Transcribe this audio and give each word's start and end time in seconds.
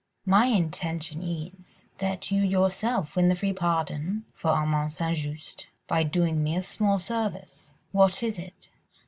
"My 0.25 0.47
intention 0.47 1.21
is, 1.21 1.85
that 1.99 2.31
you 2.31 2.41
yourself 2.41 3.15
win 3.15 3.31
a 3.31 3.35
free 3.35 3.53
pardon 3.53 4.25
for 4.33 4.47
Armand 4.47 4.93
St. 4.93 5.15
Just 5.15 5.67
by 5.85 6.01
doing 6.01 6.43
me 6.43 6.55
a 6.55 6.63
small 6.63 6.97
service." 6.97 7.75
"What 7.91 8.23
is 8.23 8.39
it?" 8.39 8.71